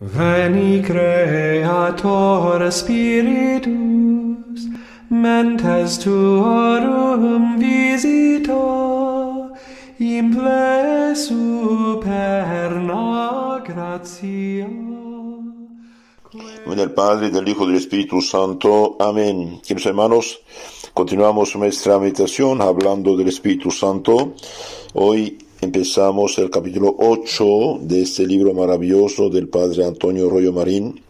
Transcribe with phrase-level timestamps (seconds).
[0.00, 3.70] Veni Creator Spiritus,
[5.08, 9.52] mentes tuorum visita,
[10.00, 12.52] imple superna
[13.64, 14.66] gratia.
[16.66, 18.96] En el Padre, del Hijo y del Espíritu Santo.
[18.98, 19.60] Amén.
[19.64, 20.40] Queridos hermanos,
[20.92, 24.34] continuamos nuestra meditación hablando del Espíritu Santo.
[24.94, 31.00] Hoy empezamos el capítulo 8 de este libro maravilloso del Padre Antonio Rollo Marín,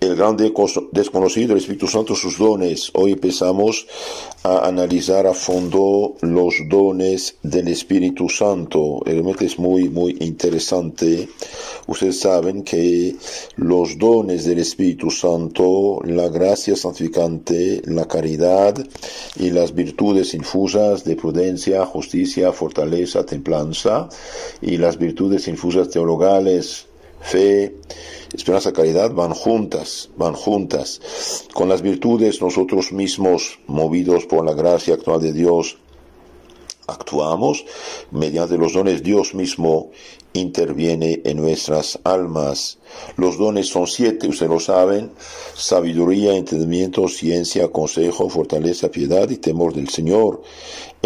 [0.00, 0.52] el grande
[0.92, 2.90] desconocido del Espíritu Santo, sus dones.
[2.94, 3.86] Hoy empezamos
[4.42, 9.00] a analizar a fondo los dones del Espíritu Santo.
[9.04, 11.28] Realmente es muy, muy interesante.
[11.86, 13.16] Ustedes saben que
[13.56, 18.74] los dones del Espíritu Santo, la gracia santificante, la caridad
[19.36, 24.08] y las virtudes infusas de prudencia, justicia, fortaleza, templanza
[24.60, 26.86] y las virtudes infusas teologales,
[27.26, 27.76] fe,
[28.32, 31.00] esperanza, caridad van juntas, van juntas.
[31.52, 35.78] Con las virtudes nosotros mismos, movidos por la gracia actual de Dios,
[36.86, 37.64] actuamos.
[38.10, 39.90] Mediante los dones Dios mismo
[40.32, 42.78] interviene en nuestras almas.
[43.16, 45.10] Los dones son siete, ustedes lo saben,
[45.54, 50.42] sabiduría, entendimiento, ciencia, consejo, fortaleza, piedad y temor del Señor.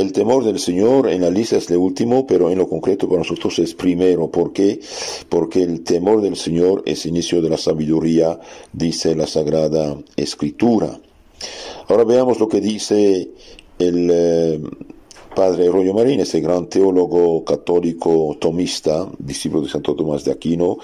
[0.00, 3.18] El temor del Señor en la lista es el último, pero en lo concreto para
[3.18, 4.30] nosotros es primero.
[4.30, 4.80] ¿Por qué?
[5.28, 8.40] Porque el temor del Señor es inicio de la sabiduría,
[8.72, 10.98] dice la Sagrada Escritura.
[11.88, 13.30] Ahora veamos lo que dice
[13.78, 14.10] el...
[14.10, 14.60] Eh,
[15.34, 20.78] padre Rollo Marín, ese gran teólogo católico tomista, discípulo de Santo Tomás de Aquino,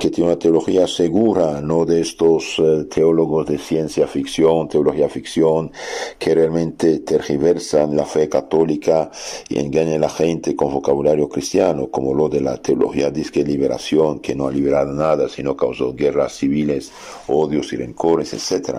[0.00, 5.70] que tiene una teología segura, no de estos eh, teólogos de ciencia ficción, teología ficción,
[6.18, 9.10] que realmente tergiversan la fe católica
[9.50, 14.20] y engañan a la gente con vocabulario cristiano, como lo de la teología disque liberación,
[14.20, 16.90] que no ha liberado nada, sino causó guerras civiles,
[17.28, 18.78] odios y rencores, etc.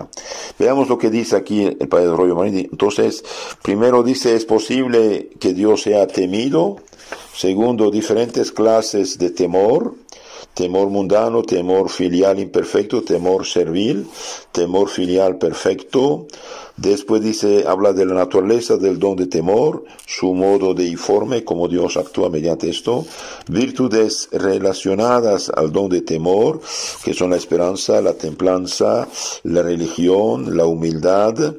[0.58, 2.68] Veamos lo que dice aquí el padre de Rollo Marín.
[2.72, 3.24] Entonces,
[3.62, 6.78] primero dice, es posible que Dios sea temido.
[7.32, 9.94] Segundo, diferentes clases de temor
[10.54, 14.06] temor mundano, temor filial imperfecto, temor servil,
[14.52, 16.26] temor filial perfecto.
[16.76, 21.68] Después dice, habla de la naturaleza del don de temor, su modo de informe, cómo
[21.68, 23.04] Dios actúa mediante esto,
[23.48, 26.60] virtudes relacionadas al don de temor,
[27.04, 29.06] que son la esperanza, la templanza,
[29.44, 31.54] la religión, la humildad,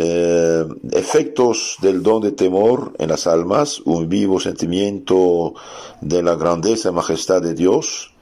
[0.00, 5.54] eh, efectos del don de temor en las almas, un vivo sentimiento
[6.00, 8.12] de la grandeza y majestad de Dios,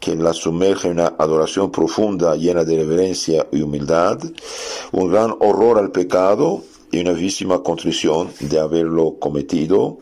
[0.00, 4.20] que la sumerge en una adoración profunda, llena de reverencia y humildad,
[4.92, 9.98] un gran horror al pecado y una vísima contrición de haberlo cometido,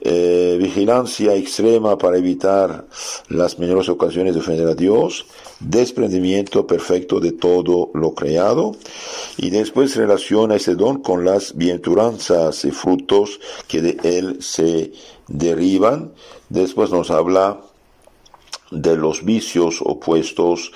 [0.00, 2.86] eh, vigilancia extrema para evitar
[3.28, 5.26] las menores ocasiones de ofender a Dios,
[5.60, 8.72] desprendimiento perfecto de todo lo creado,
[9.36, 14.92] y después relaciona ese don con las bienaventuranzas y frutos que de él se
[15.28, 16.12] derivan.
[16.48, 17.60] Después nos habla
[18.70, 20.72] de los vicios opuestos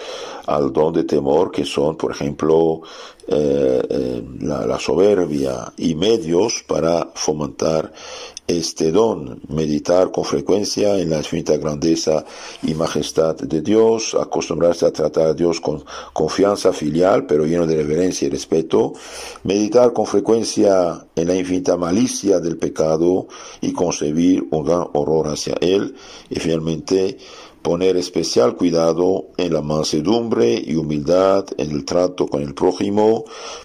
[0.47, 2.83] al don de temor, que son, por ejemplo,
[3.27, 7.93] eh, eh, la, soberbia y medios para fomentar
[8.51, 12.25] este don, meditar con frecuencia en la infinita grandeza
[12.63, 17.77] y majestad de Dios, acostumbrarse a tratar a Dios con confianza filial, pero lleno de
[17.77, 18.93] reverencia y respeto,
[19.45, 23.29] meditar con frecuencia en la infinita malicia del pecado
[23.61, 25.95] y concebir un gran horror hacia él,
[26.29, 27.19] y finalmente
[27.63, 33.25] poner especial cuidado en la mansedumbre y humildad en el trato con el prójimo,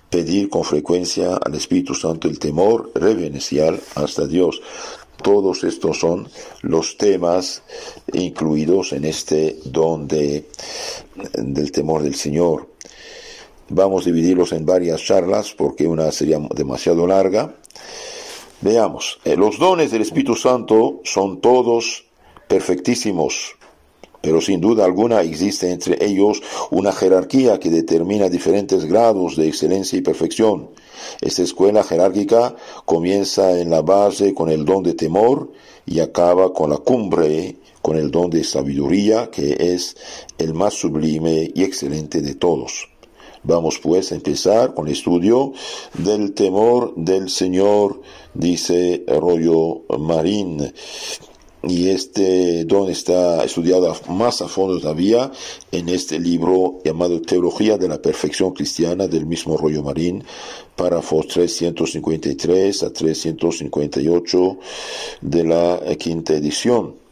[0.09, 4.61] pedir con frecuencia al Espíritu Santo el temor reverencial hasta Dios.
[5.21, 6.27] Todos estos son
[6.61, 7.63] los temas
[8.13, 10.45] incluidos en este don de,
[11.33, 12.67] del temor del Señor.
[13.69, 17.55] Vamos a dividirlos en varias charlas porque una sería demasiado larga.
[18.61, 22.05] Veamos, eh, los dones del Espíritu Santo son todos
[22.47, 23.55] perfectísimos,
[24.25, 26.41] pero sin duda alguna existe entre ellos
[26.71, 30.71] una jerarquía que determina diferentes grados de excelencia y perfección.
[31.21, 32.55] Esta escuela jerárquica
[32.85, 35.51] comienza en la base con el don de temor
[35.85, 39.95] y acaba con la cumbre con el don de sabiduría, que es
[40.39, 42.89] el más sublime y excelente de todos.
[43.43, 45.53] Vamos pues a empezar con el estudio
[45.93, 48.01] del temor del Señor,
[48.33, 50.73] dice Rollo Marín
[51.67, 55.31] y este don está estudiado más a fondo todavía
[55.71, 60.23] en este libro llamado Teología de la Perfección Cristiana del mismo Rollo Marín,
[60.75, 64.57] párrafos 353 a 358
[65.21, 67.04] de la quinta edición.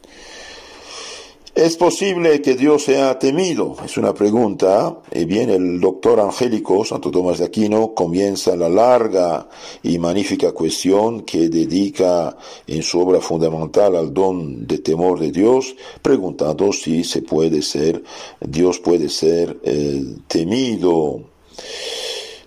[1.56, 3.76] ¿Es posible que Dios sea temido?
[3.86, 4.98] Es una pregunta.
[5.12, 9.48] Y bien, el doctor angélico Santo Tomás de Aquino comienza la larga
[9.84, 12.36] y magnífica cuestión que dedica
[12.66, 18.04] en su obra fundamental al don de temor de Dios, preguntando si se puede ser,
[18.42, 21.22] Dios puede ser eh, temido.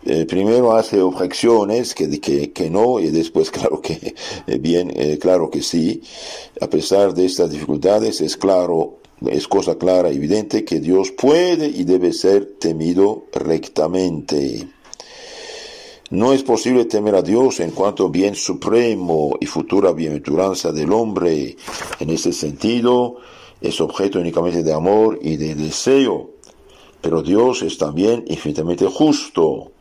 [0.09, 4.15] Eh, primero hace objeciones que, que, que, no y después claro que
[4.47, 6.01] eh, bien claro que sí
[6.61, 11.85] a pesar de estas dificultades es claro es cosa clara, evidente, que Dios puede y
[11.85, 14.69] debe ser temido rectamente.
[16.11, 21.57] No es posible temer a Dios en cuanto bien supremo y futura bienaventuranza del hombre.
[21.99, 23.17] En ese sentido,
[23.61, 26.31] es objeto únicamente de amor y de deseo.
[27.01, 29.73] Pero Dios es también infinitamente justo,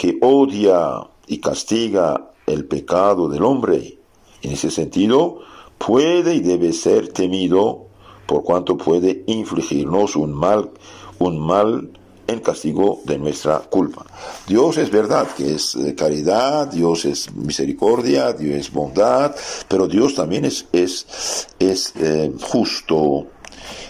[0.00, 3.98] que odia y castiga el pecado del hombre.
[4.40, 5.40] En ese sentido,
[5.76, 7.84] puede y debe ser temido
[8.24, 10.70] por cuanto puede infligirnos un mal,
[11.18, 11.90] un mal
[12.26, 14.06] en castigo de nuestra culpa.
[14.48, 19.36] Dios es verdad que es eh, caridad, Dios es misericordia, Dios es bondad,
[19.68, 23.26] pero Dios también es, es, es eh, justo.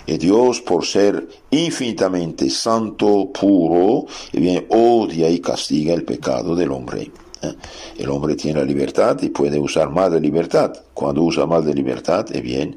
[0.06, 7.11] Y Dios, por ser infinitamente santo, puro, bien, odia y castiga el pecado del hombre.
[7.43, 7.55] ¿eh?
[7.99, 10.72] El hombre tiene la libertad y puede usar más de libertad.
[10.94, 12.76] Cuando usa más de libertad, eh bien,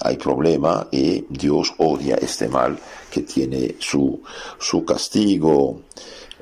[0.00, 2.78] hay problema y Dios odia este mal
[3.10, 4.20] que tiene su,
[4.58, 5.80] su castigo.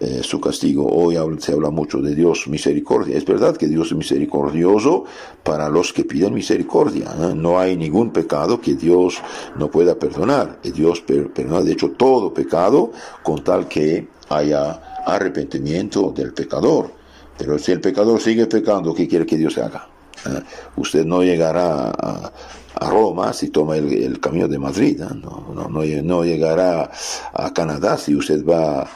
[0.05, 0.85] Eh, su castigo.
[0.85, 3.17] Hoy se habla mucho de Dios misericordia.
[3.17, 5.05] Es verdad que Dios es misericordioso
[5.45, 7.15] para los que piden misericordia.
[7.21, 7.35] ¿eh?
[7.37, 9.23] No hay ningún pecado que Dios
[9.55, 10.59] no pueda perdonar.
[10.61, 12.91] Dios perdona, de hecho, todo pecado
[13.23, 16.91] con tal que haya arrepentimiento del pecador.
[17.39, 19.87] Pero si el pecador sigue pecando, ¿qué quiere que Dios haga?
[20.27, 20.43] ¿Eh?
[20.79, 22.33] Usted no llegará a,
[22.81, 25.15] Roma si toma el, camino de Madrid, ¿eh?
[25.15, 26.91] no, no, no, llegará
[27.33, 28.89] a Canadá si usted va a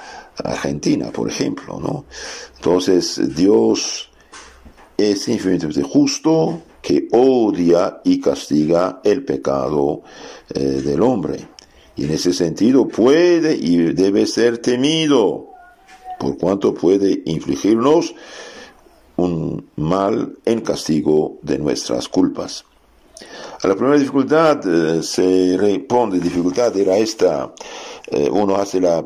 [0.45, 1.79] Argentina, por ejemplo.
[1.81, 2.05] ¿no?
[2.57, 4.11] Entonces Dios
[4.97, 10.03] es infinitamente justo que odia y castiga el pecado
[10.55, 11.49] eh, del hombre.
[11.97, 15.49] Y en ese sentido puede y debe ser temido
[16.19, 18.15] por cuanto puede infligirnos
[19.17, 22.65] un mal en castigo de nuestras culpas.
[23.63, 27.53] La primera dificultad eh, se responde, dificultad era esta,
[28.07, 29.03] eh, uno hace la,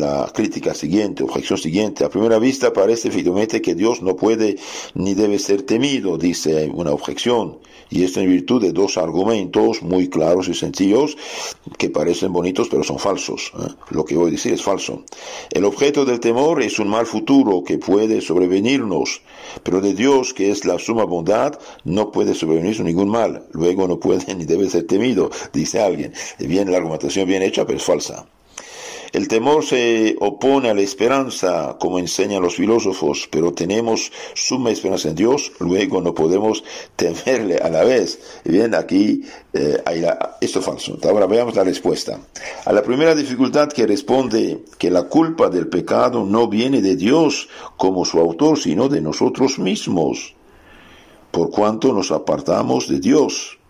[0.00, 2.04] la crítica siguiente, objeción siguiente.
[2.04, 4.56] A primera vista parece efectivamente que Dios no puede
[4.94, 7.58] ni debe ser temido, dice una objeción.
[7.90, 11.16] Y esto en virtud de dos argumentos muy claros y sencillos
[11.78, 13.52] que parecen bonitos pero son falsos.
[13.58, 13.72] ¿eh?
[13.90, 15.04] Lo que voy a decir es falso.
[15.50, 19.22] El objeto del temor es un mal futuro que puede sobrevenirnos,
[19.62, 23.44] pero de Dios, que es la suma bondad, no puede sobrevenir ningún mal.
[23.52, 26.12] Luego no puede ni debe ser temido, dice alguien.
[26.38, 28.26] Bien, la argumentación bien hecha, pero es falsa.
[29.14, 35.08] El temor se opone a la esperanza, como enseñan los filósofos, pero tenemos suma esperanza
[35.10, 36.64] en Dios, luego no podemos
[36.96, 38.18] temerle a la vez.
[38.44, 39.22] Bien, aquí
[39.52, 40.04] eh, hay
[40.40, 40.98] esto es falso.
[41.04, 42.18] Ahora veamos la respuesta.
[42.64, 47.48] A la primera dificultad que responde que la culpa del pecado no viene de Dios
[47.76, 50.34] como su autor, sino de nosotros mismos,
[51.30, 53.60] por cuanto nos apartamos de Dios.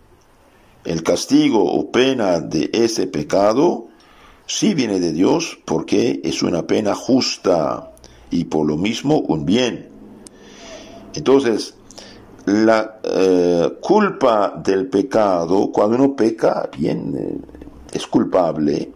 [0.85, 3.89] El castigo o pena de ese pecado
[4.45, 7.91] sí viene de Dios porque es una pena justa
[8.29, 9.89] y por lo mismo un bien.
[11.13, 11.75] Entonces,
[12.45, 17.37] la eh, culpa del pecado, cuando uno peca, bien, eh,
[17.93, 18.91] es culpable,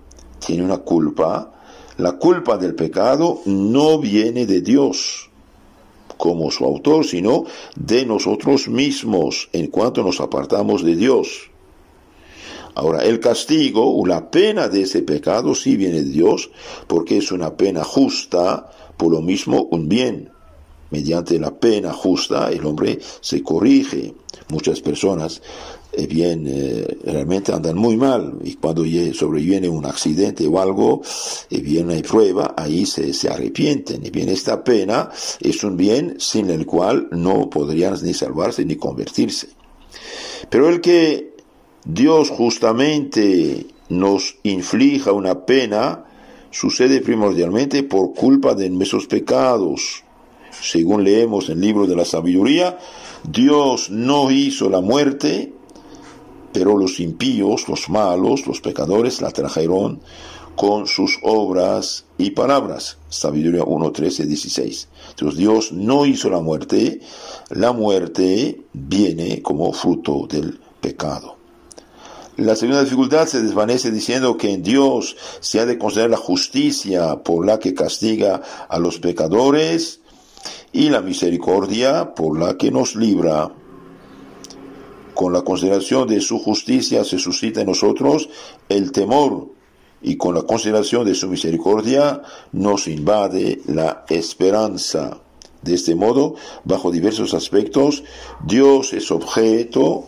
[0.46, 1.52] tiene una culpa,
[1.98, 5.30] la culpa del pecado no viene de Dios
[6.18, 11.49] como su autor, sino de nosotros mismos en cuanto nos apartamos de Dios.
[12.80, 16.50] Ahora, el castigo o la pena de ese pecado sí viene de Dios,
[16.88, 20.30] porque es una pena justa, por lo mismo un bien.
[20.90, 24.14] Mediante la pena justa el hombre se corrige.
[24.48, 25.42] Muchas personas
[25.92, 31.02] eh, bien eh, realmente andan muy mal y cuando sobreviene un accidente o algo
[31.50, 35.10] y viene una prueba ahí se, se arrepienten y bien esta pena
[35.42, 39.50] es un bien sin el cual no podrían ni salvarse ni convertirse
[40.50, 41.29] pero el que
[41.92, 46.06] Dios justamente nos inflija una pena,
[46.52, 50.04] sucede primordialmente por culpa de nuestros pecados.
[50.52, 52.78] Según leemos en el libro de la sabiduría,
[53.28, 55.52] Dios no hizo la muerte,
[56.54, 60.00] pero los impíos, los malos, los pecadores la trajeron
[60.56, 63.00] con sus obras y palabras.
[63.10, 64.90] Sabiduría 1, 13, 16.
[65.10, 67.02] Entonces Dios no hizo la muerte,
[67.50, 71.39] la muerte viene como fruto del pecado.
[72.40, 77.18] La segunda dificultad se desvanece diciendo que en Dios se ha de considerar la justicia
[77.22, 80.00] por la que castiga a los pecadores
[80.72, 83.52] y la misericordia por la que nos libra.
[85.14, 88.30] Con la consideración de su justicia se suscita en nosotros
[88.70, 89.50] el temor
[90.02, 92.22] y con la consideración de su misericordia
[92.54, 95.20] nos invade la esperanza.
[95.62, 98.02] De este modo, bajo diversos aspectos,
[98.46, 100.06] Dios es objeto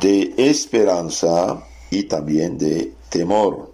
[0.00, 3.72] de esperanza y también de temor.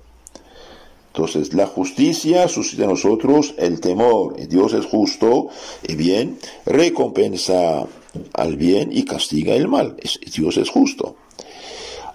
[1.14, 4.36] Entonces, la justicia suscita en nosotros el temor.
[4.48, 5.48] Dios es justo
[5.86, 7.86] y bien, recompensa
[8.32, 9.96] al bien y castiga el mal.
[10.34, 11.16] Dios es justo.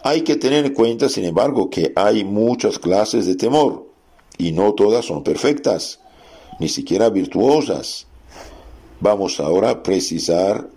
[0.04, 3.88] Hay que tener en cuenta, sin embargo, que hay muchas clases de temor
[4.38, 6.00] y no todas son perfectas,
[6.60, 8.06] ni siquiera virtuosas.
[9.00, 10.68] Vamos ahora a precisar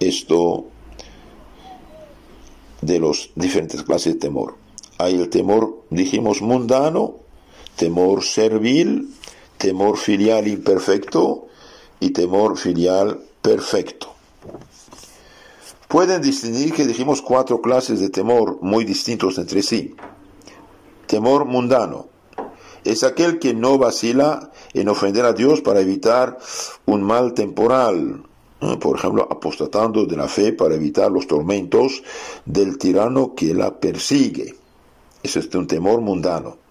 [0.00, 0.66] esto
[2.84, 4.56] de los diferentes clases de temor.
[4.98, 7.16] Hay el temor, dijimos, mundano,
[7.76, 9.10] temor servil,
[9.58, 11.46] temor filial imperfecto
[12.00, 14.12] y temor filial perfecto.
[15.88, 19.94] Pueden distinguir que dijimos cuatro clases de temor muy distintos entre sí.
[21.06, 22.08] Temor mundano
[22.84, 26.38] es aquel que no vacila en ofender a Dios para evitar
[26.84, 28.24] un mal temporal,
[28.80, 32.02] por ejemplo, apostatando de la fe para evitar los tormentos
[32.44, 34.54] del tirano que la persigue.
[35.22, 36.64] Eso es un temor mundano.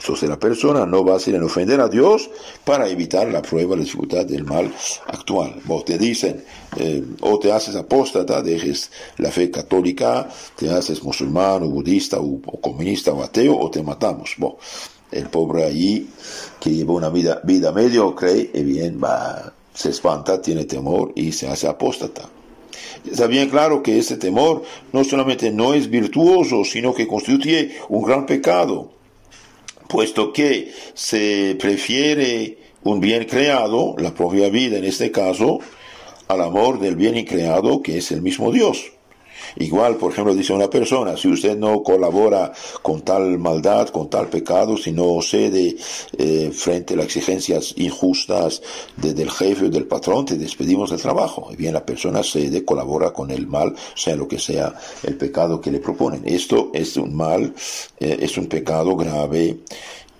[0.00, 2.30] Entonces la persona no va a ser en ofender a Dios
[2.64, 4.72] para evitar la prueba, la dificultad del mal
[5.06, 5.60] actual.
[5.66, 6.42] Vos te dicen,
[6.78, 10.26] eh, o te haces apóstata, dejes la fe católica,
[10.56, 14.36] te haces musulmán o budista o, comunista o ateo o te matamos.
[15.12, 16.08] el pobre allí
[16.58, 21.48] que lleva una vida, vida mediocre, y bien, va, se espanta, tiene temor y se
[21.48, 22.28] hace apóstata.
[23.10, 28.02] Está bien claro que ese temor no solamente no es virtuoso, sino que constituye un
[28.02, 28.90] gran pecado
[29.88, 35.60] puesto que se prefiere un bien creado, la propia vida en este caso,
[36.28, 38.92] al amor del bien increado que es el mismo Dios.
[39.56, 42.52] Igual, por ejemplo, dice una persona, si usted no colabora
[42.82, 45.76] con tal maldad, con tal pecado, si no cede
[46.16, 48.62] eh, frente a las exigencias injustas
[48.96, 51.48] del jefe o del patrón, te despedimos del trabajo.
[51.52, 55.60] Y bien, la persona cede, colabora con el mal, sea lo que sea el pecado
[55.60, 56.22] que le proponen.
[56.24, 57.54] Esto es un mal,
[57.98, 59.58] eh, es un pecado grave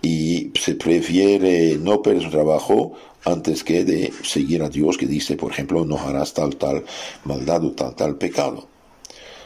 [0.02, 2.92] y se prefiere no perder su trabajo
[3.24, 6.84] antes que de seguir a Dios que dice, por ejemplo, no harás tal, tal
[7.24, 8.69] maldad o tal, tal pecado.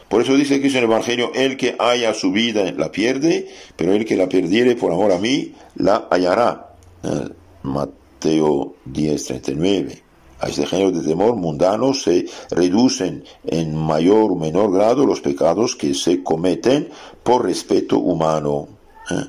[0.09, 3.93] Por eso dice aquí en el Evangelio, el que haya su vida la pierde, pero
[3.93, 6.75] el que la perdiere por amor a mí, la hallará.
[7.03, 7.29] Eh,
[7.63, 10.03] Mateo 10, 39.
[10.41, 15.75] A este género de temor mundano se reducen en mayor o menor grado los pecados
[15.75, 16.91] que se cometen
[17.23, 18.69] por respeto humano.
[19.11, 19.25] Eh,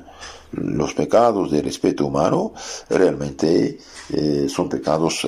[0.52, 2.52] los pecados de respeto humano
[2.88, 3.78] realmente
[4.10, 5.26] eh, son pecados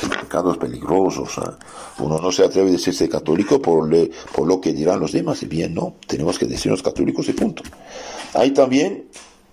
[0.00, 1.40] pecados peligrosos.
[1.98, 3.88] Uno no se atreve a decirse católico por,
[4.34, 7.62] por lo que dirán los demás, y bien no, tenemos que decirnos católicos y punto.
[8.34, 9.06] Hay también,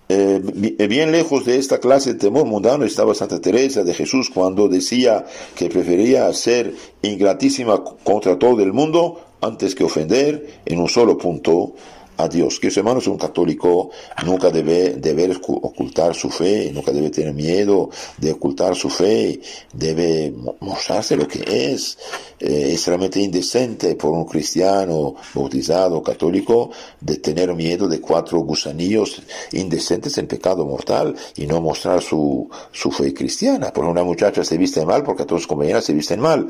[0.08, 0.40] eh,
[0.88, 5.24] bien lejos de esta clase de temor mundano, estaba Santa Teresa de Jesús cuando decía
[5.54, 11.74] que prefería ser ingratísima contra todo el mundo antes que ofender en un solo punto
[12.22, 12.58] a Dios.
[12.60, 13.90] Que su hermano es un católico,
[14.24, 19.40] nunca debe, debe ocultar su fe, nunca debe tener miedo de ocultar su fe,
[19.72, 21.98] debe mostrarse lo que es.
[22.38, 29.22] Eh, es realmente indecente por un cristiano bautizado católico de tener miedo de cuatro gusanillos
[29.52, 33.72] indecentes en pecado mortal y no mostrar su, su fe cristiana.
[33.72, 36.48] Por una muchacha se viste mal porque todos sus compañeras se visten mal.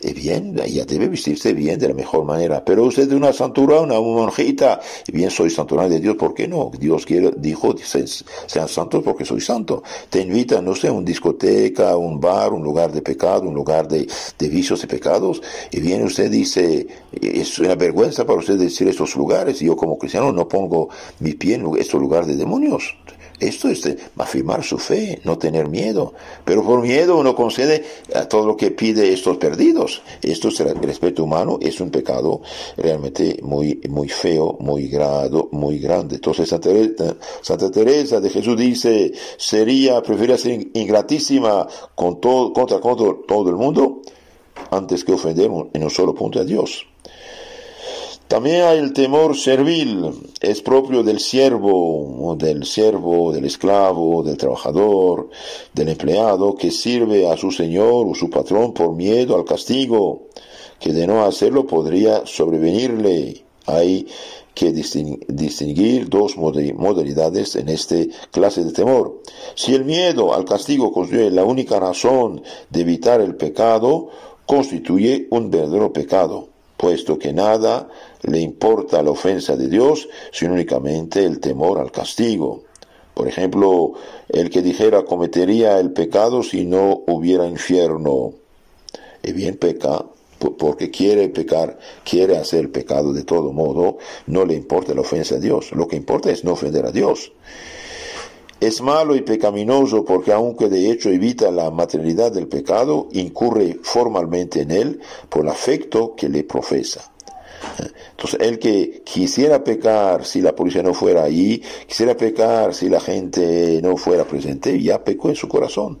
[0.00, 2.64] Y bien, ella debe vestirse bien de la mejor manera.
[2.64, 4.80] Pero usted de una santura, una monjita,
[5.12, 6.70] bien soy santuario de Dios, ¿por qué no?
[6.78, 7.74] Dios quiere, dijo,
[8.46, 9.82] sean santos porque soy santo.
[10.10, 13.86] Te invita, no sé, a una discoteca, un bar, un lugar de pecado, un lugar
[13.88, 18.88] de, de vicios y pecados, y viene usted dice, es una vergüenza para usted decir
[18.88, 20.88] estos lugares, y yo como cristiano no pongo
[21.20, 22.96] mi pie en estos lugares de demonios.
[23.40, 23.82] Esto es
[24.16, 26.14] afirmar su fe, no tener miedo.
[26.44, 27.84] Pero por miedo uno concede
[28.14, 30.02] a todo lo que pide estos perdidos.
[30.22, 32.42] Esto es el respeto humano, es un pecado
[32.76, 36.16] realmente muy, muy feo, muy grado, muy grande.
[36.16, 43.50] Entonces Santa Teresa, de Jesús dice, sería, preferiría ser ingratísima con todo, contra, contra todo
[43.50, 44.02] el mundo
[44.70, 46.86] antes que ofender en un solo punto a Dios.
[48.28, 50.10] También hay el temor servil,
[50.40, 55.28] es propio del siervo, del siervo, del esclavo, del trabajador,
[55.74, 60.28] del empleado que sirve a su señor o su patrón por miedo al castigo,
[60.80, 63.44] que de no hacerlo podría sobrevenirle.
[63.66, 64.06] Hay
[64.54, 69.22] que distinguir dos modalidades en este clase de temor.
[69.54, 74.08] Si el miedo al castigo constituye la única razón de evitar el pecado,
[74.46, 76.48] constituye un verdadero pecado,
[76.82, 77.88] puesto que nada
[78.22, 82.64] le importa la ofensa de Dios, sino únicamente el temor al castigo.
[83.14, 83.92] Por ejemplo,
[84.28, 88.32] el que dijera cometería el pecado si no hubiera infierno.
[89.22, 90.04] Y bien peca
[90.58, 95.38] porque quiere pecar, quiere hacer pecado de todo modo, no le importa la ofensa a
[95.38, 95.70] Dios.
[95.70, 97.30] Lo que importa es no ofender a Dios.
[98.62, 104.60] Es malo y pecaminoso porque aunque de hecho evita la materialidad del pecado, incurre formalmente
[104.60, 107.10] en él por el afecto que le profesa.
[108.12, 113.00] Entonces, el que quisiera pecar si la policía no fuera ahí, quisiera pecar si la
[113.00, 115.98] gente no fuera presente, ya pecó en su corazón.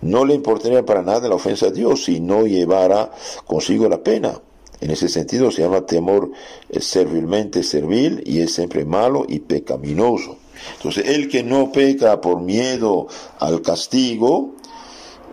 [0.00, 3.12] No le importaría para nada la ofensa a Dios si no llevara
[3.46, 4.42] consigo la pena.
[4.80, 6.32] En ese sentido se llama temor
[6.68, 10.41] eh, servilmente servil y es siempre malo y pecaminoso.
[10.76, 13.06] Entonces, el que no peca por miedo
[13.38, 14.54] al castigo,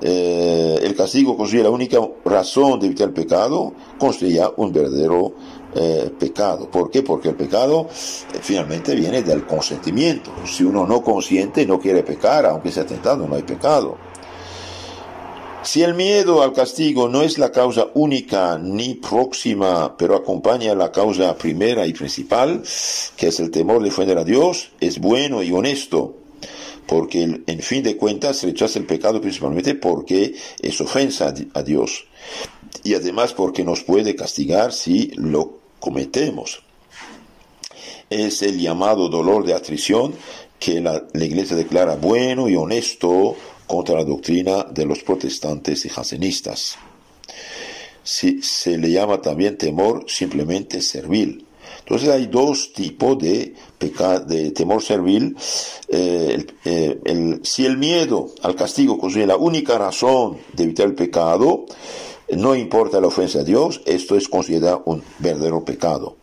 [0.01, 5.33] eh, el castigo constituye la única razón de evitar el pecado, constituye un verdadero
[5.75, 6.69] eh, pecado.
[6.71, 7.03] ¿Por qué?
[7.03, 10.31] Porque el pecado eh, finalmente viene del consentimiento.
[10.45, 14.08] Si uno no consiente, no quiere pecar, aunque sea tentado, no hay pecado.
[15.63, 20.91] Si el miedo al castigo no es la causa única ni próxima, pero acompaña la
[20.91, 22.63] causa primera y principal,
[23.17, 26.15] que es el temor de ofender a Dios, es bueno y honesto
[26.89, 32.07] porque en fin de cuentas rechaza el pecado principalmente porque es ofensa a Dios
[32.83, 36.63] y además porque nos puede castigar si lo cometemos.
[38.09, 40.15] Es el llamado dolor de atrición
[40.57, 43.35] que la, iglesia declara bueno y honesto
[43.69, 46.77] contra la doctrina de los protestantes y jansenistas.
[48.03, 51.45] se le llama también temor simplemente servil
[51.89, 53.55] entonces hay dos tipos de,
[54.27, 55.35] de temor servil.
[55.87, 61.65] Eh, eh, si el miedo al castigo constituye la única razón de evitar el pecado,
[62.37, 66.17] no importa la ofensa a Dios, esto es considerado un verdadero pecado.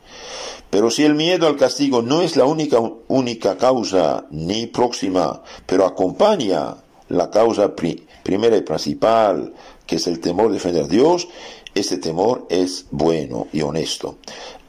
[0.71, 5.85] Pero si el miedo al castigo no es la única, única causa ni próxima, pero
[5.85, 6.77] acompaña
[7.09, 7.75] la causa
[8.23, 9.55] primera y principal,
[9.87, 11.29] que es el temor de ofender a Dios,
[11.75, 14.19] este temor es bueno y honesto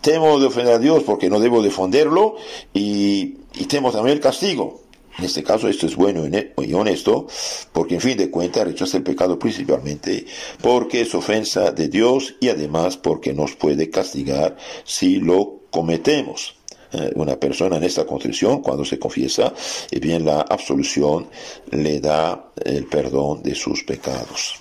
[0.01, 2.35] temo de ofender a Dios porque no debo defenderlo
[2.73, 3.35] y,
[3.67, 4.81] temo también el castigo.
[5.17, 6.23] En este caso esto es bueno
[6.57, 7.27] y honesto,
[7.73, 10.27] porque en fin de cuentas rechaza el pecado principalmente
[10.61, 16.56] porque es ofensa de Dios y además porque nos puede castigar si lo cometemos.
[16.93, 19.53] Eh, una persona en esta contrición, cuando se confiesa,
[19.91, 21.27] y bien la absolución
[21.71, 24.55] le da el perdón de sus pecados.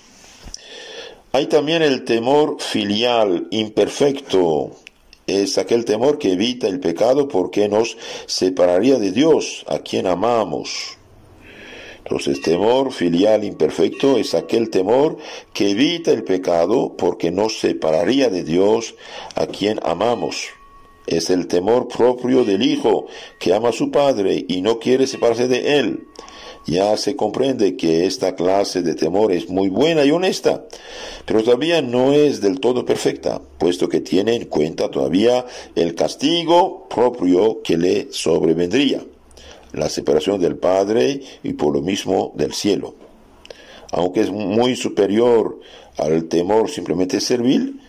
[1.31, 4.71] Hay también el temor filial imperfecto,
[5.25, 10.97] es aquel temor que evita el pecado porque nos separaría de Dios, a quien amamos.
[11.99, 15.17] Entonces, temor filial imperfecto es aquel temor
[15.53, 18.95] que evita el pecado porque nos separaría de Dios,
[19.35, 20.56] a quien amamos.
[21.07, 23.07] Es el temor propio del Hijo
[23.39, 26.07] que ama a su Padre y no quiere separarse de Él
[26.67, 30.65] ya se comprende que esta clase de temor es muy buena y honesta,
[31.25, 36.87] pero todavía no es del todo perfecta, puesto que tiene en cuenta todavía el castigo
[36.89, 39.01] propio que le sobrevendría,
[39.71, 42.95] la separación del Padre y por lo mismo del cielo.
[43.93, 45.61] Aunque es muy superior
[45.95, 47.79] al temor simplemente servil,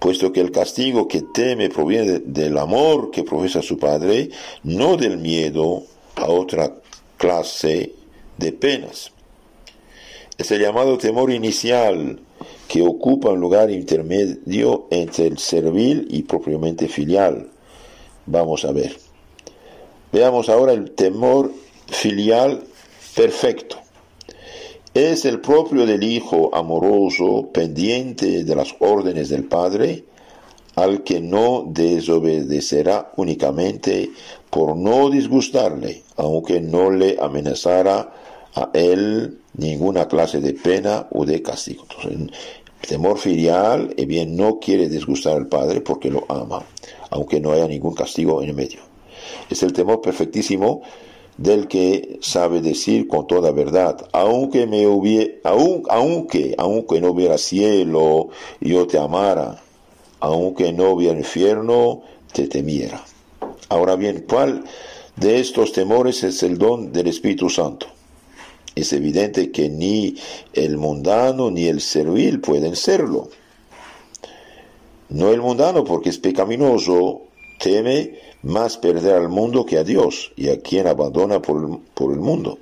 [0.00, 4.30] puesto que el castigo que teme proviene del amor que profesa su Padre,
[4.64, 5.84] no del miedo
[6.16, 6.74] a otra
[7.16, 7.92] clase
[8.38, 9.12] de penas.
[10.38, 12.18] Es el llamado temor inicial
[12.66, 17.50] que ocupa un lugar intermedio entre el servil y propiamente filial.
[18.24, 18.96] Vamos a ver.
[20.12, 21.52] Veamos ahora el temor
[21.88, 22.64] filial
[23.14, 23.76] perfecto.
[24.94, 30.04] Es el propio del Hijo amoroso, pendiente de las órdenes del Padre,
[30.74, 34.10] al que no desobedecerá únicamente
[34.50, 38.12] por no disgustarle, aunque no le amenazara
[38.52, 41.84] a él ninguna clase de pena o de castigo.
[42.02, 42.36] Entonces,
[42.88, 46.64] temor filial, eh bien, no quiere disgustar al Padre porque lo ama,
[47.10, 48.80] aunque no haya ningún castigo en el medio.
[49.48, 50.82] Es el temor perfectísimo
[51.40, 55.32] del que sabe decir con toda verdad, aunque me hubiera,
[55.88, 58.28] aunque, aunque no hubiera cielo,
[58.60, 59.62] yo te amara,
[60.20, 63.02] aunque no hubiera infierno, te temiera.
[63.70, 64.64] Ahora bien, ¿cuál
[65.16, 67.86] de estos temores es el don del Espíritu Santo?
[68.74, 70.16] es evidente que ni
[70.52, 73.28] el mundano ni el servil pueden serlo.
[75.08, 77.22] No el mundano porque es pecaminoso
[77.58, 81.56] teme más perder al mundo que a Dios y a quien abandona por
[82.12, 82.58] el, mundo.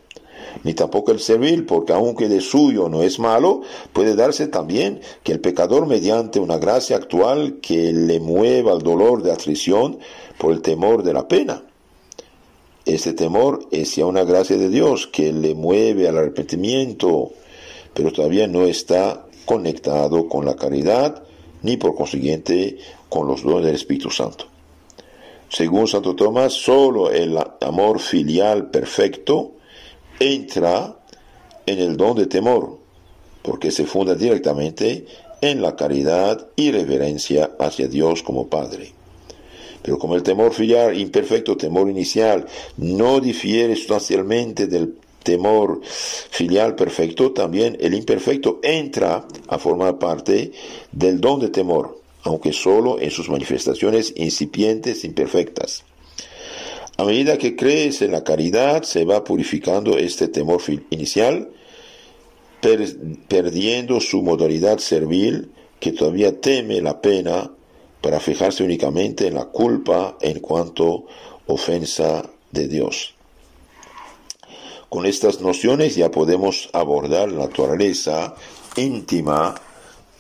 [0.64, 3.62] Ni tampoco el servil, porque aunque de suyo no es malo,
[3.93, 9.23] puede darse también que el pecador mediante una gracia actual que le mueva al dolor
[9.23, 9.99] de aflicción
[10.38, 11.62] por el temor de la pena.
[12.85, 17.33] Este temor es ya una gracia de Dios que le mueve al arrepentimiento,
[17.93, 21.23] pero todavía no está conectado con la caridad
[21.62, 24.47] ni por consiguiente con los dones del Espíritu Santo.
[25.49, 29.53] Según Santo Tomás, solo el amor filial perfecto
[30.21, 30.97] entra
[31.65, 32.79] en el don de temor,
[33.43, 35.07] porque se funda directamente
[35.41, 38.93] en la caridad y reverencia hacia Dios como Padre.
[39.83, 47.33] Pero como el temor filial imperfecto, temor inicial, no difiere sustancialmente del temor filial perfecto,
[47.33, 50.53] también el imperfecto entra a formar parte
[50.93, 55.85] del don de temor, aunque solo en sus manifestaciones incipientes, imperfectas.
[56.97, 61.49] A medida que crees en la caridad, se va purificando este temor inicial,
[63.29, 67.53] perdiendo su modalidad servil, que todavía teme la pena
[68.01, 71.07] para fijarse únicamente en la culpa en cuanto
[71.47, 73.15] ofensa de Dios.
[74.89, 78.35] Con estas nociones ya podemos abordar la naturaleza
[78.77, 79.55] íntima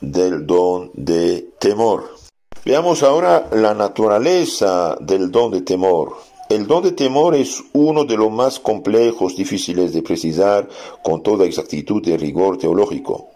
[0.00, 2.16] del don de temor.
[2.64, 6.16] Veamos ahora la naturaleza del don de temor.
[6.48, 10.68] El don de temor es uno de los más complejos, difíciles de precisar
[11.02, 13.28] con toda exactitud y rigor teológico.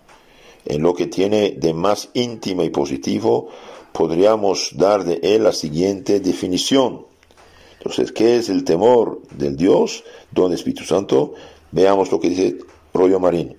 [0.65, 3.49] En lo que tiene de más íntima y positivo,
[3.93, 7.07] podríamos dar de él la siguiente definición.
[7.79, 11.35] Entonces, ¿qué es el temor del Dios, don Espíritu Santo?
[11.73, 12.59] Veamos lo que dice
[12.95, 13.57] Rollo Marín.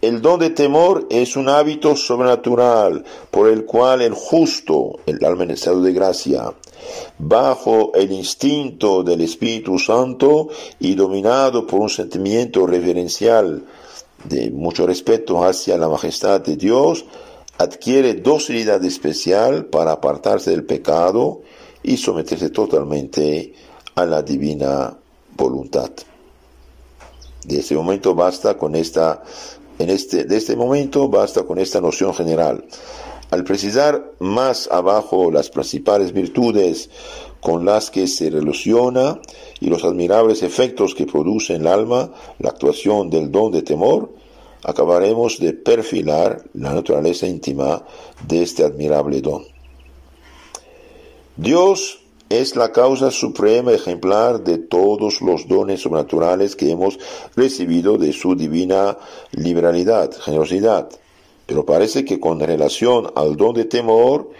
[0.00, 5.44] El don de temor es un hábito sobrenatural por el cual el justo, el alma
[5.44, 6.54] en estado de gracia,
[7.18, 13.62] bajo el instinto del Espíritu Santo y dominado por un sentimiento reverencial
[14.24, 17.04] de mucho respeto hacia la majestad de Dios,
[17.58, 21.42] adquiere docilidad especial para apartarse del pecado
[21.82, 23.52] y someterse totalmente
[23.94, 24.96] a la divina
[25.36, 25.90] voluntad.
[27.44, 29.22] De este momento basta con esta
[29.80, 32.64] en este, de este momento basta con esta noción general.
[33.30, 36.90] Al precisar más abajo las principales virtudes
[37.40, 39.18] con las que se relaciona
[39.58, 44.12] y los admirables efectos que produce en el alma la actuación del don de temor,
[44.64, 47.82] acabaremos de perfilar la naturaleza íntima
[48.28, 49.44] de este admirable don.
[51.36, 51.99] Dios
[52.30, 56.98] es la causa suprema ejemplar de todos los dones sobrenaturales que hemos
[57.34, 58.96] recibido de su divina
[59.32, 60.88] liberalidad, generosidad.
[61.46, 64.30] Pero parece que con relación al don de temor,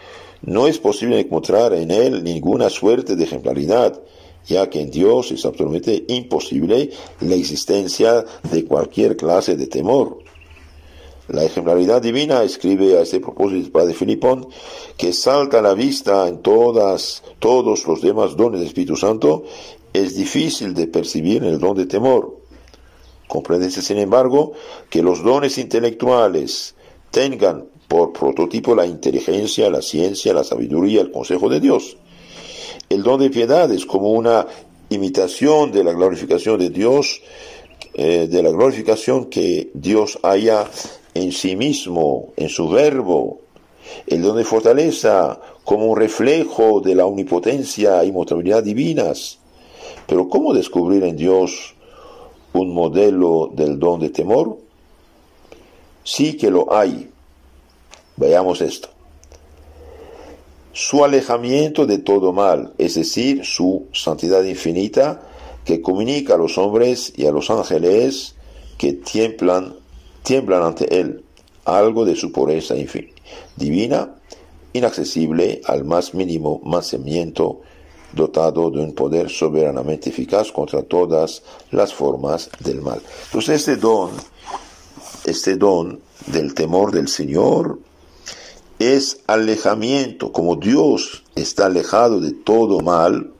[0.42, 4.00] no es posible encontrar en él ninguna suerte de ejemplaridad,
[4.46, 10.18] ya que en Dios es absolutamente imposible la existencia de cualquier clase de temor.
[11.30, 14.48] La ejemplaridad divina, escribe a este propósito el Padre Filipón,
[14.96, 19.44] que salta a la vista en todas, todos los demás dones del Espíritu Santo,
[19.92, 22.36] es difícil de percibir en el don de temor.
[23.28, 24.54] Compréndese, sin embargo,
[24.88, 26.74] que los dones intelectuales
[27.12, 31.96] tengan por prototipo la inteligencia, la ciencia, la sabiduría, el consejo de Dios.
[32.88, 34.48] El don de piedad es como una
[34.88, 37.22] imitación de la glorificación de Dios,
[37.94, 40.68] eh, de la glorificación que Dios haya
[41.14, 43.40] en sí mismo, en su verbo,
[44.06, 49.38] el don de fortaleza como un reflejo de la omnipotencia y mutabilidad divinas.
[50.06, 51.74] Pero ¿cómo descubrir en Dios
[52.52, 54.58] un modelo del don de temor?
[56.04, 57.10] Sí que lo hay.
[58.16, 58.88] Veamos esto.
[60.72, 65.22] Su alejamiento de todo mal, es decir, su santidad infinita,
[65.64, 68.34] que comunica a los hombres y a los ángeles
[68.78, 69.79] que tiemblan
[70.22, 71.24] tiemblan ante él,
[71.64, 72.74] algo de su pureza
[73.56, 74.14] divina,
[74.72, 77.60] inaccesible al más mínimo mantenimiento,
[78.12, 83.00] dotado de un poder soberanamente eficaz contra todas las formas del mal.
[83.26, 84.10] Entonces este don,
[85.24, 87.78] este don del temor del Señor,
[88.80, 93.30] es alejamiento, como Dios está alejado de todo mal,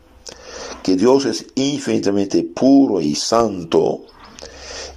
[0.83, 4.03] que Dios es infinitamente puro y santo,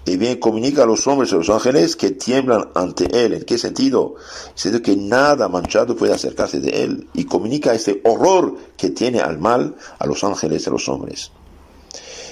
[0.06, 3.34] y bien comunica a los hombres y a los ángeles que tiemblan ante él.
[3.34, 4.16] ¿En qué sentido?
[4.64, 7.08] En que nada manchado puede acercarse de él.
[7.14, 11.32] Y comunica este horror que tiene al mal a los ángeles y a los hombres.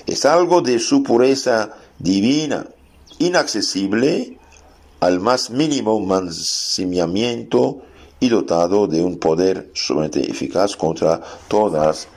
[0.05, 2.67] Es algo de su pureza divina,
[3.19, 4.38] inaccesible
[4.99, 7.81] al más mínimo mancimiento
[8.19, 12.07] y dotado de un poder sumamente eficaz contra todas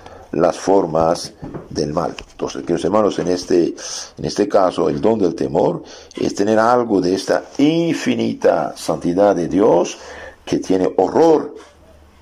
[0.41, 1.33] las formas
[1.71, 2.15] del mal.
[2.33, 3.75] Entonces, queridos hermanos, en este,
[4.19, 5.83] en este caso, el don del temor
[6.17, 9.99] es tener algo de esta infinita santidad de Dios
[10.45, 11.55] que tiene horror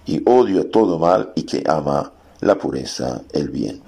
[0.07, 3.83] y odio a todo mal y que ama la pureza, el bien.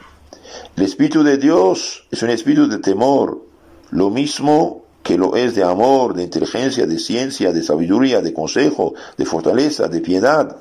[0.76, 3.42] El Espíritu de Dios es un espíritu de temor,
[3.90, 8.94] lo mismo que lo es de amor, de inteligencia, de ciencia, de sabiduría, de consejo,
[9.16, 10.56] de fortaleza, de piedad.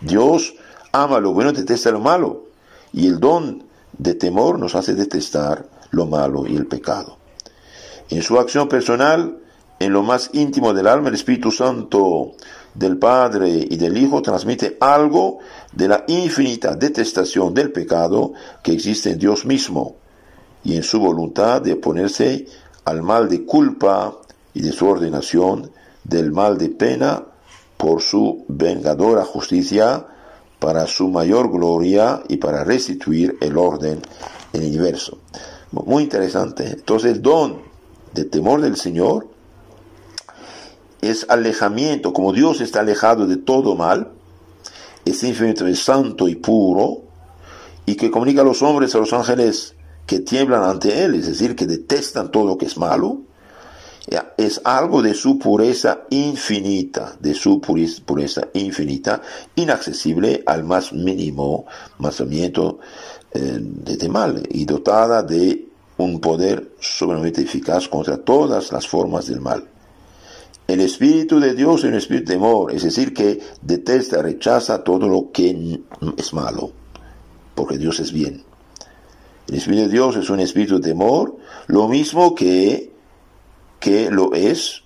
[0.00, 0.54] Dios
[0.92, 2.49] ama lo bueno y detesta lo malo.
[2.92, 3.64] Y el don
[3.96, 7.16] de temor nos hace detestar lo malo y el pecado.
[8.08, 9.38] En su acción personal,
[9.78, 12.32] en lo más íntimo del alma, el Espíritu Santo
[12.74, 15.38] del Padre y del Hijo transmite algo
[15.72, 19.96] de la infinita detestación del pecado que existe en Dios mismo
[20.64, 22.46] y en su voluntad de oponerse
[22.84, 24.16] al mal de culpa
[24.54, 25.70] y de su ordenación,
[26.04, 27.24] del mal de pena
[27.76, 30.06] por su vengadora justicia,
[30.60, 34.00] para su mayor gloria y para restituir el orden
[34.52, 35.18] en el universo.
[35.72, 36.68] Muy interesante.
[36.68, 37.62] Entonces el don
[38.12, 39.26] de temor del Señor
[41.00, 44.12] es alejamiento, como Dios está alejado de todo mal,
[45.04, 46.98] es infinitamente santo y puro,
[47.86, 49.74] y que comunica a los hombres, a los ángeles
[50.06, 53.22] que tiemblan ante Él, es decir, que detestan todo lo que es malo,
[54.36, 59.20] es algo de su pureza infinita, de su pureza infinita,
[59.54, 61.66] inaccesible al más mínimo
[61.98, 62.78] mazamiento
[63.32, 65.66] eh, de mal y dotada de
[65.98, 69.64] un poder sumamente eficaz contra todas las formas del mal.
[70.66, 75.08] El Espíritu de Dios es un espíritu de temor, es decir, que detesta, rechaza todo
[75.08, 75.80] lo que
[76.16, 76.70] es malo,
[77.54, 78.42] porque Dios es bien.
[79.48, 81.36] El Espíritu de Dios es un espíritu de temor,
[81.66, 82.89] lo mismo que,
[83.80, 84.82] que lo es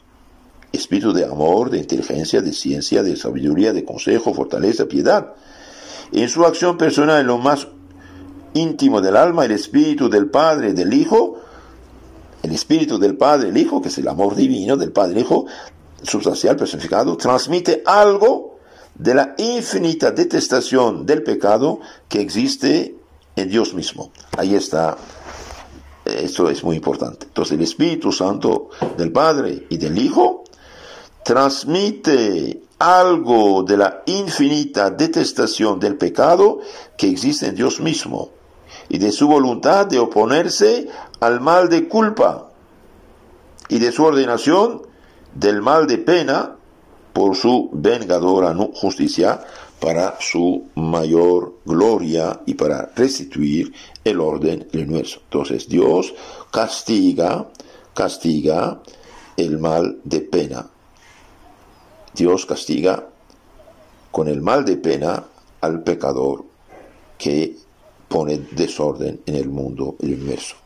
[0.73, 5.35] espíritu de amor, de inteligencia, de ciencia, de sabiduría, de consejo, fortaleza, piedad.
[6.13, 7.69] En su acción personal, en lo más
[8.55, 11.41] íntimo del alma, el espíritu del Padre del Hijo,
[12.43, 15.47] el espíritu del Padre el Hijo, que es el amor divino del Padre el Hijo,
[16.03, 18.59] sustancial personificado, transmite algo
[18.95, 22.95] de la infinita detestación del pecado que existe
[23.37, 24.13] en Dios mismo.
[24.37, 24.97] Ahí está,
[26.05, 27.27] esto es muy importante.
[27.27, 30.45] Entonces el Espíritu Santo del Padre y del Hijo
[31.25, 36.61] transmite algo de la infinita detestación del pecado
[36.97, 38.31] que existe en Dios mismo
[38.89, 40.89] y de su voluntad de oponerse
[41.21, 42.51] al mal de culpa
[43.69, 44.83] y de su ordenación
[45.35, 46.57] del mal de pena
[47.13, 49.41] por su vengadora justicia
[49.85, 53.71] para su mayor gloria y para restituir
[54.03, 55.21] el orden del universo.
[55.25, 56.15] Entonces Dios
[56.51, 57.51] castiga,
[57.93, 58.81] castiga
[59.37, 60.71] el mal de pena.
[62.15, 63.11] Dios castiga
[64.11, 65.23] con el mal de pena
[65.61, 66.47] al pecador
[67.19, 67.55] que
[68.09, 70.57] pone desorden en el mundo, el universo.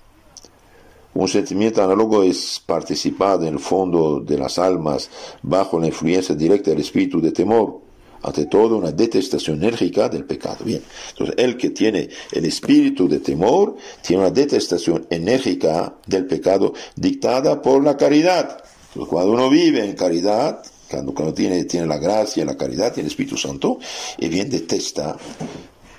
[1.14, 5.10] Un sentimiento análogo es participar en el fondo de las almas
[5.42, 7.87] bajo la influencia directa del espíritu de temor,
[8.22, 10.64] ante todo una detestación enérgica del pecado.
[10.64, 16.74] Bien, entonces el que tiene el espíritu de temor tiene una detestación enérgica del pecado
[16.96, 18.62] dictada por la caridad.
[19.08, 23.12] cuando uno vive en caridad, cuando, cuando tiene, tiene la gracia, la caridad, tiene el
[23.12, 23.78] Espíritu Santo,
[24.18, 25.16] y bien detesta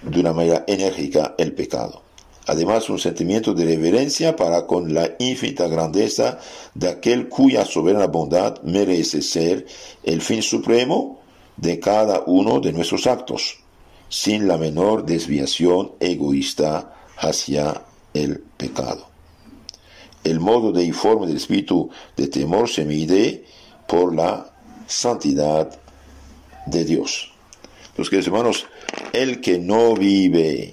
[0.02, 2.10] de una manera enérgica el pecado
[2.50, 6.40] además un sentimiento de reverencia para con la infinita grandeza
[6.74, 9.68] de aquel cuya soberana bondad merece ser
[10.04, 11.19] el fin supremo
[11.62, 13.60] de cada uno de nuestros actos,
[14.08, 17.82] sin la menor desviación egoísta hacia
[18.14, 19.08] el pecado.
[20.24, 23.46] El modo de informe del espíritu de temor se mide
[23.88, 24.52] por la
[24.88, 25.80] santidad
[26.66, 27.32] de Dios.
[27.98, 28.66] Los queridos hermanos,
[29.14, 30.72] el que no vive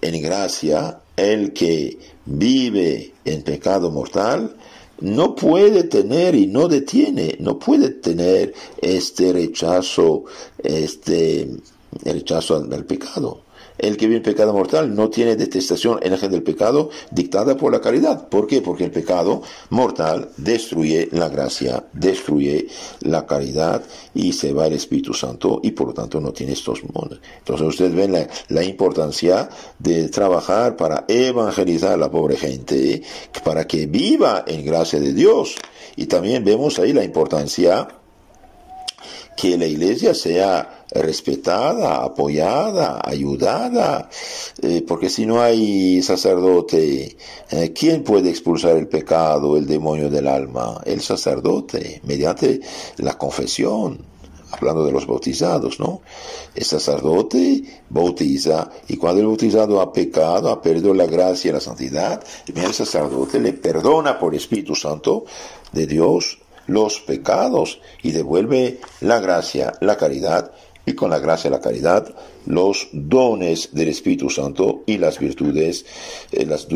[0.00, 4.56] en gracia, el que vive en pecado mortal,
[5.00, 10.24] no puede tener y no detiene, no puede tener este rechazo,
[10.62, 11.48] este
[12.04, 13.45] rechazo al pecado.
[13.78, 17.72] El que vive en pecado mortal no tiene detestación en el del pecado dictada por
[17.72, 18.28] la caridad.
[18.28, 18.62] ¿Por qué?
[18.62, 22.68] Porque el pecado mortal destruye la gracia, destruye
[23.00, 23.82] la caridad
[24.14, 27.20] y se va el Espíritu Santo y por lo tanto no tiene estos mundos.
[27.38, 33.02] Entonces ustedes ven la importancia de trabajar para evangelizar a la pobre gente,
[33.44, 35.54] para que viva en gracia de Dios.
[35.96, 37.88] Y también vemos ahí la importancia
[39.36, 44.08] que la iglesia sea respetada, apoyada, ayudada,
[44.62, 47.16] eh, porque si no hay sacerdote,
[47.50, 50.80] eh, ¿quién puede expulsar el pecado, el demonio del alma?
[50.84, 52.60] El sacerdote, mediante
[52.98, 54.16] la confesión.
[54.48, 56.02] hablando de los bautizados, ¿no?
[56.54, 61.60] El sacerdote bautiza y cuando el bautizado ha pecado, ha perdido la gracia y la
[61.60, 65.24] santidad, el sacerdote le perdona por Espíritu Santo
[65.72, 70.52] de Dios los pecados y devuelve la gracia, la caridad
[70.86, 72.14] y con la gracia y la caridad
[72.46, 75.84] los dones del Espíritu Santo y las virtudes,
[76.32, 76.68] eh, las,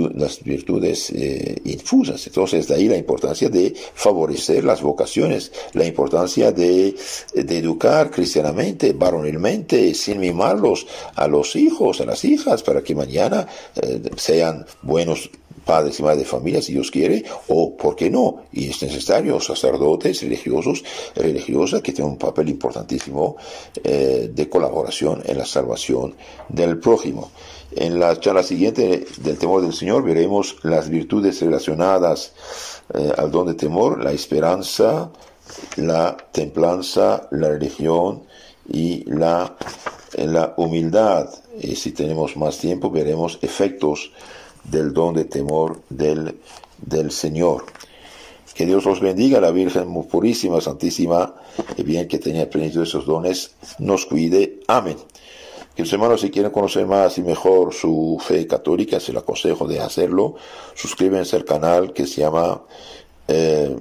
[0.43, 2.27] virtudes eh, infusas.
[2.27, 6.95] Entonces, de ahí la importancia de favorecer las vocaciones, la importancia de,
[7.35, 13.47] educar cristianamente, varonilmente, sin mimarlos a los hijos, a las hijas, para que mañana
[13.81, 15.31] eh, sean buenos
[15.65, 18.45] padres y madres de familia, si Dios quiere, o, ¿por qué no?
[18.53, 23.37] Y es necesario sacerdotes religiosos, religiosas, que tienen un papel importantísimo
[23.83, 26.15] eh, de colaboración en la salvación
[26.49, 27.31] del prójimo.
[27.73, 32.33] En la charla siguiente del temor del Señor veremos las virtudes relacionadas
[32.95, 35.11] eh, al don de temor, la esperanza,
[35.77, 38.25] la templanza, la religión
[38.69, 39.57] y la,
[40.17, 41.29] la humildad.
[41.61, 44.13] Y si tenemos más tiempo veremos efectos
[44.65, 46.39] del don de temor del,
[46.79, 47.65] del Señor.
[48.55, 51.35] Que Dios los bendiga, la Virgen purísima, santísima,
[51.77, 54.61] y bien que tenía plenitud de esos dones, nos cuide.
[54.67, 54.97] Amén.
[55.75, 59.67] Que los hermanos, si quieren conocer más y mejor su fe católica, se lo aconsejo
[59.67, 60.35] de hacerlo.
[60.75, 62.63] Suscríbanse al canal que se llama
[63.29, 63.77] eh,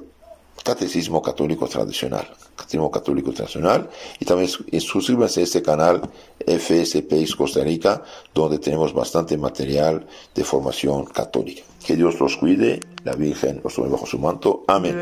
[0.64, 2.28] Catecismo Católico Tradicional.
[2.56, 3.90] Catecismo Católico Tradicional.
[4.20, 6.02] Y también suscríbanse a este canal
[6.46, 11.64] FSP Costa Rica, donde tenemos bastante material de formación católica.
[11.86, 14.64] Que Dios los cuide, la Virgen los tome bajo su manto.
[14.68, 14.96] Amén.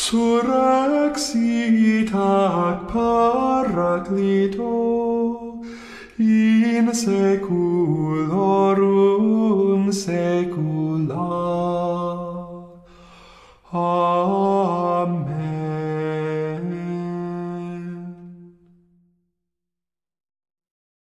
[0.00, 1.44] surrexit
[2.14, 4.72] ac paraclito
[6.18, 8.32] in seculorum
[9.92, 11.28] secula.
[13.72, 14.69] Amen.